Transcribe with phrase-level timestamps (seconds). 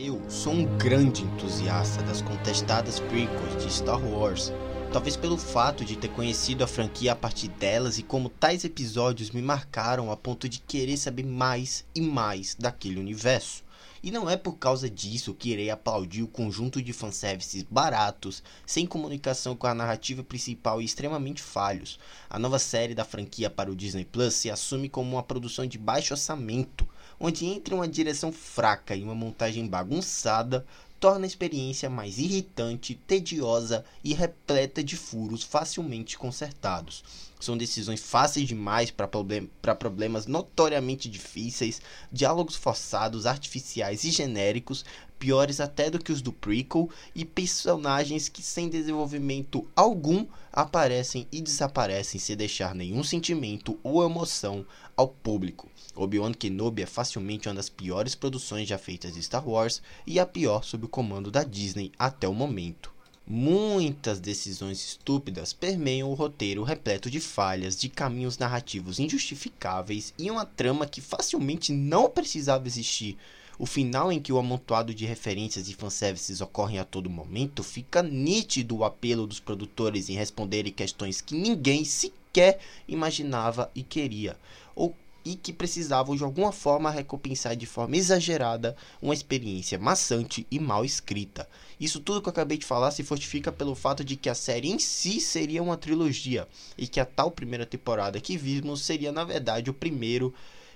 [0.00, 4.52] Eu sou um grande entusiasta das contestadas prequels de Star Wars,
[4.92, 9.32] talvez pelo fato de ter conhecido a franquia a partir delas e como tais episódios
[9.32, 13.64] me marcaram a ponto de querer saber mais e mais daquele universo.
[14.00, 18.86] E não é por causa disso que irei aplaudir o conjunto de fanservices baratos, sem
[18.86, 21.98] comunicação com a narrativa principal e extremamente falhos.
[22.30, 25.76] A nova série da franquia para o Disney Plus se assume como uma produção de
[25.76, 26.87] baixo orçamento,
[27.20, 30.64] onde entre uma direção fraca e uma montagem bagunçada,
[31.00, 37.04] torna a experiência mais irritante, tediosa e repleta de furos facilmente consertados.
[37.40, 44.84] São decisões fáceis demais para problem problemas notoriamente difíceis, diálogos forçados, artificiais e genéricos,
[45.18, 51.40] piores até do que os do prequel, e personagens que, sem desenvolvimento algum, aparecem e
[51.40, 54.64] desaparecem sem deixar nenhum sentimento ou emoção
[54.96, 55.68] ao público.
[55.94, 60.26] Obi-Wan Kenobi é facilmente uma das piores produções já feitas de Star Wars e a
[60.26, 62.92] pior sob o comando da Disney até o momento.
[63.30, 70.46] Muitas decisões estúpidas permeiam o roteiro repleto de falhas, de caminhos narrativos injustificáveis e uma
[70.46, 73.18] trama que facilmente não precisava existir.
[73.58, 78.00] O final em que o amontoado de referências e fanservices ocorrem a todo momento fica
[78.04, 84.36] nítido o apelo dos produtores em responderem questões que ninguém sequer imaginava e queria,
[84.76, 90.60] ou e que precisavam de alguma forma recompensar de forma exagerada uma experiência maçante e
[90.60, 91.48] mal escrita.
[91.80, 94.70] Isso tudo que eu acabei de falar se fortifica pelo fato de que a série
[94.70, 96.46] em si seria uma trilogia
[96.78, 100.32] e que a tal primeira temporada que vimos seria na verdade o primeiro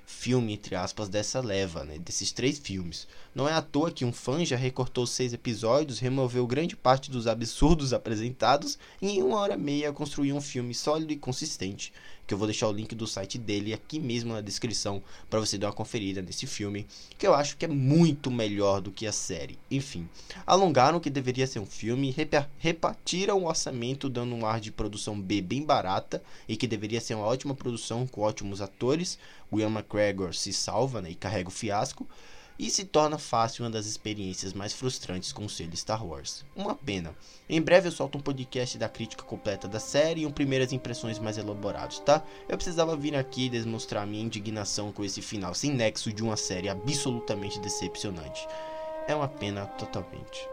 [0.06, 3.06] filme, entre aspas, dessa leva, né, desses três filmes.
[3.34, 7.26] Não é à toa que um fã já recortou seis episódios, removeu grande parte dos
[7.26, 11.92] absurdos apresentados e em uma hora e meia construiu um filme sólido e consistente.
[12.32, 15.58] Que eu vou deixar o link do site dele aqui mesmo na descrição para você
[15.58, 16.86] dar uma conferida nesse filme,
[17.18, 19.58] que eu acho que é muito melhor do que a série.
[19.70, 20.08] Enfim,
[20.46, 22.16] alongaram o que deveria ser um filme,
[22.56, 27.16] repartiram o orçamento dando um ar de produção B bem barata e que deveria ser
[27.16, 29.18] uma ótima produção com ótimos atores.
[29.52, 32.08] William McGregor se salva né, e carrega o fiasco
[32.58, 36.44] e se torna fácil uma das experiências mais frustrantes com o selo Star Wars.
[36.54, 37.14] Uma pena.
[37.48, 41.18] Em breve eu solto um podcast da crítica completa da série e um primeiras impressões
[41.18, 42.22] mais elaborados, tá?
[42.48, 46.68] Eu precisava vir aqui demonstrar minha indignação com esse final sem nexo de uma série
[46.68, 48.46] absolutamente decepcionante.
[49.06, 50.48] É uma pena totalmente.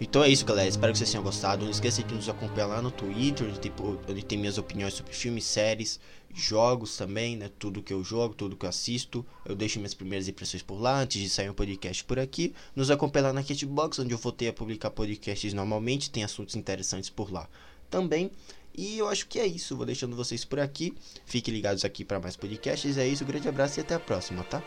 [0.00, 0.68] Então é isso, galera.
[0.68, 1.64] Espero que vocês tenham gostado.
[1.64, 3.72] Não esqueça de nos acompanhar lá no Twitter, onde tem,
[4.08, 5.98] onde tem minhas opiniões sobre filmes, séries,
[6.34, 7.50] jogos também, né?
[7.58, 9.24] Tudo que eu jogo, tudo que eu assisto.
[9.44, 12.54] Eu deixo minhas primeiras impressões por lá antes de sair um podcast por aqui.
[12.74, 16.10] Nos acompanha lá na Catbox, onde eu voltei a publicar podcasts normalmente.
[16.10, 17.48] Tem assuntos interessantes por lá
[17.88, 18.30] também.
[18.76, 19.74] E eu acho que é isso.
[19.74, 20.94] Vou deixando vocês por aqui.
[21.24, 22.98] Fiquem ligados aqui para mais podcasts.
[22.98, 23.24] É isso.
[23.24, 24.62] Grande abraço e até a próxima, tá?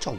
[0.00, 0.18] Tchau.